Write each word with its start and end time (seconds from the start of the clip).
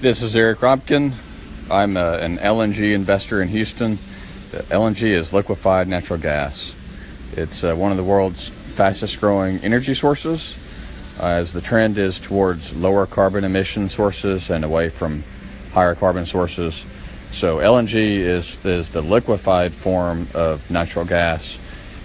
This 0.00 0.22
is 0.22 0.34
Eric 0.34 0.60
Robkin. 0.60 1.12
I'm 1.70 1.98
a, 1.98 2.12
an 2.14 2.38
LNG 2.38 2.94
investor 2.94 3.42
in 3.42 3.48
Houston. 3.48 3.96
LNG 4.50 5.02
is 5.02 5.34
liquefied 5.34 5.88
natural 5.88 6.18
gas. 6.18 6.74
It's 7.36 7.62
uh, 7.62 7.74
one 7.74 7.90
of 7.90 7.98
the 7.98 8.04
world's 8.04 8.48
fastest 8.48 9.20
growing 9.20 9.58
energy 9.58 9.92
sources 9.92 10.56
uh, 11.20 11.26
as 11.26 11.52
the 11.52 11.60
trend 11.60 11.98
is 11.98 12.18
towards 12.18 12.74
lower 12.74 13.04
carbon 13.04 13.44
emission 13.44 13.90
sources 13.90 14.48
and 14.48 14.64
away 14.64 14.88
from 14.88 15.22
higher 15.74 15.94
carbon 15.94 16.24
sources. 16.24 16.86
So 17.30 17.58
LNG 17.58 17.94
is, 17.94 18.56
is 18.64 18.88
the 18.88 19.02
liquefied 19.02 19.74
form 19.74 20.28
of 20.32 20.70
natural 20.70 21.04
gas, 21.04 21.56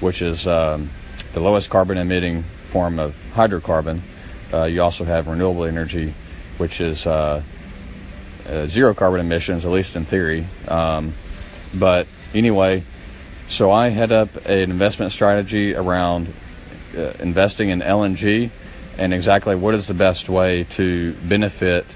which 0.00 0.22
is 0.22 0.48
um, 0.48 0.90
the 1.34 1.40
lowest 1.40 1.70
carbon 1.70 1.98
emitting 1.98 2.42
form 2.64 2.98
of 2.98 3.16
hydrocarbon. 3.34 4.00
Uh, 4.52 4.64
you 4.64 4.82
also 4.82 5.04
have 5.04 5.28
renewable 5.28 5.62
energy, 5.62 6.14
which 6.58 6.80
is 6.80 7.06
uh, 8.48 8.66
zero 8.66 8.94
carbon 8.94 9.20
emissions, 9.20 9.64
at 9.64 9.70
least 9.70 9.96
in 9.96 10.04
theory. 10.04 10.46
Um, 10.68 11.14
but 11.74 12.06
anyway, 12.34 12.84
so 13.48 13.70
I 13.70 13.88
head 13.88 14.12
up 14.12 14.34
an 14.46 14.70
investment 14.70 15.12
strategy 15.12 15.74
around 15.74 16.32
uh, 16.96 17.12
investing 17.20 17.68
in 17.68 17.80
LNG 17.80 18.50
and 18.98 19.12
exactly 19.12 19.54
what 19.54 19.74
is 19.74 19.86
the 19.86 19.94
best 19.94 20.28
way 20.28 20.64
to 20.64 21.12
benefit 21.14 21.86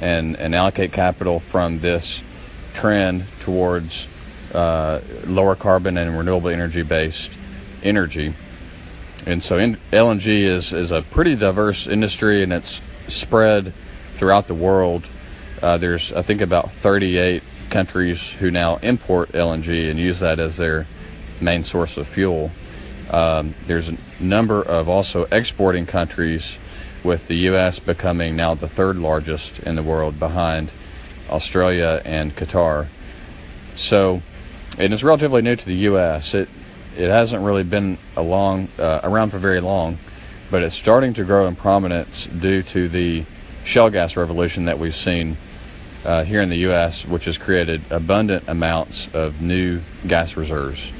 and, 0.00 0.36
and 0.36 0.54
allocate 0.54 0.92
capital 0.92 1.40
from 1.40 1.80
this 1.80 2.22
trend 2.74 3.24
towards 3.40 4.06
uh, 4.54 5.00
lower 5.26 5.54
carbon 5.54 5.96
and 5.96 6.16
renewable 6.16 6.48
energy 6.48 6.82
based 6.82 7.32
energy. 7.82 8.34
And 9.26 9.42
so 9.42 9.58
in, 9.58 9.76
LNG 9.92 10.26
is, 10.26 10.72
is 10.72 10.90
a 10.90 11.02
pretty 11.02 11.36
diverse 11.36 11.86
industry 11.86 12.42
and 12.42 12.52
it's 12.52 12.80
spread 13.08 13.72
throughout 14.14 14.44
the 14.44 14.54
world. 14.54 15.06
Uh, 15.62 15.78
there's, 15.78 16.12
I 16.12 16.22
think, 16.22 16.40
about 16.40 16.72
38 16.72 17.42
countries 17.70 18.26
who 18.28 18.50
now 18.50 18.76
import 18.76 19.32
LNG 19.32 19.90
and 19.90 19.98
use 19.98 20.20
that 20.20 20.38
as 20.38 20.56
their 20.56 20.86
main 21.40 21.64
source 21.64 21.96
of 21.96 22.06
fuel. 22.06 22.50
Um, 23.10 23.54
there's 23.66 23.88
a 23.88 23.96
number 24.20 24.62
of 24.62 24.88
also 24.88 25.26
exporting 25.30 25.86
countries, 25.86 26.58
with 27.04 27.28
the 27.28 27.36
U.S. 27.36 27.78
becoming 27.78 28.36
now 28.36 28.54
the 28.54 28.68
third 28.68 28.96
largest 28.96 29.60
in 29.60 29.76
the 29.76 29.82
world 29.82 30.18
behind 30.18 30.70
Australia 31.30 32.02
and 32.04 32.34
Qatar. 32.34 32.86
So, 33.74 34.22
and 34.78 34.92
it's 34.92 35.02
relatively 35.02 35.42
new 35.42 35.56
to 35.56 35.66
the 35.66 35.74
U.S. 35.74 36.34
It 36.34 36.48
it 36.96 37.10
hasn't 37.10 37.44
really 37.44 37.62
been 37.62 37.98
along 38.16 38.68
uh, 38.78 39.00
around 39.04 39.30
for 39.30 39.38
very 39.38 39.60
long, 39.60 39.98
but 40.50 40.62
it's 40.62 40.74
starting 40.74 41.14
to 41.14 41.24
grow 41.24 41.46
in 41.46 41.54
prominence 41.54 42.26
due 42.26 42.62
to 42.64 42.88
the 42.88 43.24
shale 43.68 43.90
gas 43.90 44.16
revolution 44.16 44.64
that 44.64 44.78
we've 44.78 44.96
seen 44.96 45.36
uh, 46.06 46.24
here 46.24 46.40
in 46.40 46.48
the 46.48 46.56
U.S., 46.68 47.04
which 47.04 47.26
has 47.26 47.36
created 47.36 47.82
abundant 47.90 48.42
amounts 48.48 49.12
of 49.14 49.42
new 49.42 49.82
gas 50.06 50.38
reserves, 50.38 50.90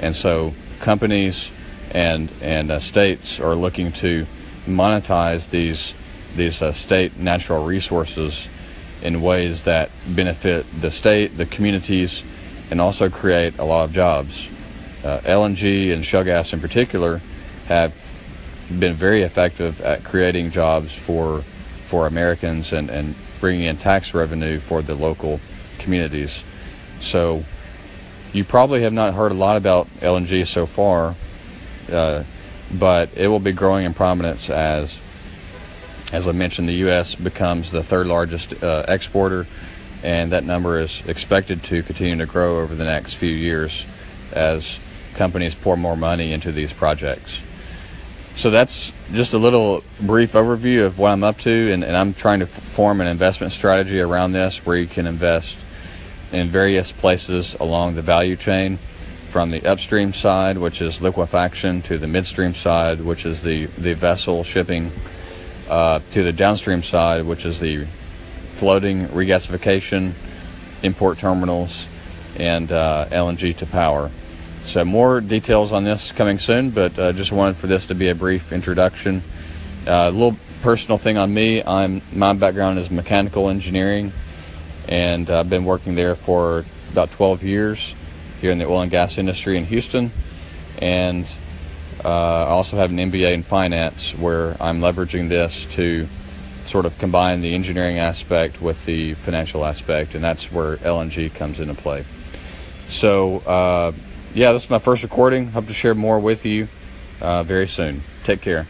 and 0.00 0.16
so 0.16 0.52
companies 0.80 1.52
and 1.92 2.28
and 2.42 2.72
uh, 2.72 2.80
states 2.80 3.38
are 3.38 3.54
looking 3.54 3.92
to 3.92 4.26
monetize 4.66 5.48
these 5.50 5.94
these 6.34 6.60
uh, 6.60 6.72
state 6.72 7.16
natural 7.18 7.64
resources 7.64 8.48
in 9.00 9.22
ways 9.22 9.62
that 9.62 9.88
benefit 10.08 10.66
the 10.80 10.90
state, 10.90 11.36
the 11.36 11.46
communities, 11.46 12.24
and 12.72 12.80
also 12.80 13.08
create 13.08 13.56
a 13.58 13.64
lot 13.64 13.84
of 13.84 13.92
jobs. 13.92 14.48
Uh, 15.04 15.20
LNG 15.20 15.92
and 15.92 16.04
shale 16.04 16.24
gas, 16.24 16.52
in 16.52 16.58
particular, 16.58 17.20
have 17.68 17.94
been 18.76 18.94
very 18.94 19.22
effective 19.22 19.80
at 19.82 20.02
creating 20.02 20.50
jobs 20.50 20.92
for 20.92 21.44
for 21.88 22.06
Americans 22.06 22.72
and, 22.72 22.90
and 22.90 23.14
bringing 23.40 23.64
in 23.64 23.78
tax 23.78 24.12
revenue 24.12 24.58
for 24.58 24.82
the 24.82 24.94
local 24.94 25.40
communities. 25.78 26.44
So 27.00 27.44
you 28.32 28.44
probably 28.44 28.82
have 28.82 28.92
not 28.92 29.14
heard 29.14 29.32
a 29.32 29.34
lot 29.34 29.56
about 29.56 29.86
LNG 30.00 30.46
so 30.46 30.66
far, 30.66 31.14
uh, 31.90 32.24
but 32.70 33.10
it 33.16 33.28
will 33.28 33.40
be 33.40 33.52
growing 33.52 33.86
in 33.86 33.94
prominence 33.94 34.50
as, 34.50 35.00
as 36.12 36.28
I 36.28 36.32
mentioned, 36.32 36.68
the 36.68 36.74
U.S. 36.74 37.14
becomes 37.14 37.70
the 37.70 37.82
third 37.82 38.06
largest 38.06 38.62
uh, 38.62 38.84
exporter, 38.86 39.46
and 40.02 40.32
that 40.32 40.44
number 40.44 40.78
is 40.78 41.02
expected 41.06 41.62
to 41.64 41.82
continue 41.82 42.16
to 42.18 42.26
grow 42.26 42.60
over 42.60 42.74
the 42.74 42.84
next 42.84 43.14
few 43.14 43.30
years 43.30 43.86
as 44.32 44.78
companies 45.14 45.54
pour 45.54 45.76
more 45.76 45.96
money 45.96 46.32
into 46.32 46.52
these 46.52 46.72
projects. 46.72 47.40
So 48.38 48.50
that's 48.50 48.92
just 49.12 49.34
a 49.34 49.38
little 49.38 49.82
brief 50.00 50.34
overview 50.34 50.86
of 50.86 50.96
what 50.96 51.10
I'm 51.10 51.24
up 51.24 51.38
to, 51.38 51.72
and, 51.72 51.82
and 51.82 51.96
I'm 51.96 52.14
trying 52.14 52.38
to 52.38 52.44
f- 52.44 52.50
form 52.50 53.00
an 53.00 53.08
investment 53.08 53.52
strategy 53.52 53.98
around 53.98 54.30
this 54.30 54.64
where 54.64 54.76
you 54.76 54.86
can 54.86 55.08
invest 55.08 55.58
in 56.30 56.46
various 56.46 56.92
places 56.92 57.56
along 57.58 57.96
the 57.96 58.02
value 58.02 58.36
chain 58.36 58.76
from 59.26 59.50
the 59.50 59.66
upstream 59.66 60.12
side, 60.12 60.56
which 60.56 60.80
is 60.80 61.02
liquefaction, 61.02 61.82
to 61.82 61.98
the 61.98 62.06
midstream 62.06 62.54
side, 62.54 63.00
which 63.00 63.26
is 63.26 63.42
the, 63.42 63.66
the 63.76 63.94
vessel 63.94 64.44
shipping, 64.44 64.92
uh, 65.68 65.98
to 66.12 66.22
the 66.22 66.32
downstream 66.32 66.84
side, 66.84 67.24
which 67.24 67.44
is 67.44 67.58
the 67.58 67.86
floating 68.52 69.08
regasification, 69.08 70.12
import 70.84 71.18
terminals, 71.18 71.88
and 72.36 72.70
uh, 72.70 73.04
LNG 73.10 73.56
to 73.56 73.66
power. 73.66 74.12
So 74.68 74.84
more 74.84 75.22
details 75.22 75.72
on 75.72 75.84
this 75.84 76.12
coming 76.12 76.38
soon, 76.38 76.68
but 76.68 76.98
uh, 76.98 77.14
just 77.14 77.32
wanted 77.32 77.56
for 77.56 77.68
this 77.68 77.86
to 77.86 77.94
be 77.94 78.10
a 78.10 78.14
brief 78.14 78.52
introduction. 78.52 79.22
Uh, 79.86 79.92
a 79.92 80.10
little 80.10 80.36
personal 80.60 80.98
thing 80.98 81.16
on 81.16 81.32
me. 81.32 81.64
I'm 81.64 82.02
my 82.12 82.34
background 82.34 82.78
is 82.78 82.90
mechanical 82.90 83.48
engineering, 83.48 84.12
and 84.86 85.30
I've 85.30 85.48
been 85.48 85.64
working 85.64 85.94
there 85.94 86.14
for 86.14 86.66
about 86.92 87.10
12 87.12 87.44
years 87.44 87.94
here 88.42 88.50
in 88.50 88.58
the 88.58 88.66
oil 88.66 88.82
and 88.82 88.90
gas 88.90 89.16
industry 89.16 89.56
in 89.56 89.64
Houston, 89.64 90.12
and 90.82 91.24
uh, 92.04 92.08
I 92.44 92.50
also 92.50 92.76
have 92.76 92.90
an 92.90 92.98
MBA 92.98 93.32
in 93.32 93.44
finance 93.44 94.14
where 94.14 94.54
I'm 94.62 94.80
leveraging 94.80 95.30
this 95.30 95.64
to 95.76 96.06
sort 96.66 96.84
of 96.84 96.98
combine 96.98 97.40
the 97.40 97.54
engineering 97.54 97.98
aspect 97.98 98.60
with 98.60 98.84
the 98.84 99.14
financial 99.14 99.64
aspect, 99.64 100.14
and 100.14 100.22
that's 100.22 100.52
where 100.52 100.76
LNG 100.76 101.32
comes 101.34 101.58
into 101.58 101.72
play. 101.72 102.04
So 102.88 103.38
uh, 103.40 103.92
yeah, 104.34 104.52
this 104.52 104.64
is 104.64 104.70
my 104.70 104.78
first 104.78 105.02
recording. 105.02 105.48
Hope 105.48 105.66
to 105.66 105.74
share 105.74 105.94
more 105.94 106.18
with 106.18 106.44
you 106.44 106.68
uh, 107.20 107.42
very 107.42 107.66
soon. 107.66 108.02
Take 108.24 108.40
care. 108.40 108.66